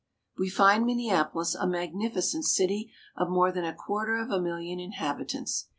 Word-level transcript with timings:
We 0.35 0.49
find 0.49 0.83
Minneapolis 0.87 1.53
a 1.53 1.67
magnificent 1.67 2.45
city 2.45 2.91
of 3.15 3.29
more 3.29 3.51
than 3.51 3.65
a 3.65 3.71
quarter 3.75 4.15
of 4.17 4.31
a 4.31 4.41
million 4.41 4.79
inhabitants. 4.79 5.67